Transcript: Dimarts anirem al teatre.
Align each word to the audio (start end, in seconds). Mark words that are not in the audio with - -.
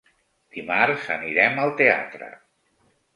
Dimarts 0.55 1.05
anirem 1.15 1.61
al 1.65 1.73
teatre. 1.83 2.31